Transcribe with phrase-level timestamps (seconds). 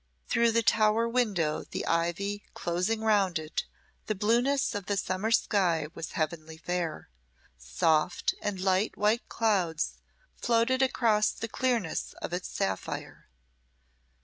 [0.27, 3.65] Through the tower window and the ivy closing round it,
[4.07, 7.11] the blueness of the summer sky was heavenly fair;
[7.59, 9.99] soft, and light white clouds
[10.35, 13.27] floated across the clearness of its sapphire.